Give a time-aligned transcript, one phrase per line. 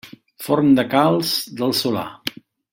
[0.45, 2.09] Forn de calç del Solà.